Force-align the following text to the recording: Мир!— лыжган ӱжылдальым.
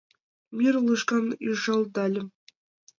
Мир!— 0.57 0.73
лыжган 0.85 1.27
ӱжылдальым. 1.47 2.27